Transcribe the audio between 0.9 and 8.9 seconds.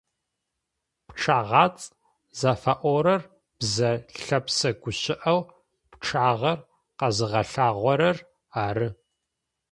ПчъэгъацӀ зыфаӀорэр бзэ лъэпсэ гущыӏэу пчъагъэр къэзыгъэлъагъорэр ары.